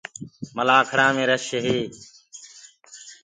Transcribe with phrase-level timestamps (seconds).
[0.55, 1.77] مَلآکڙآ مينٚ رش هي۔